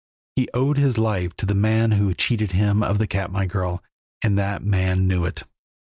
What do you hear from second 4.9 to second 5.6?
knew it.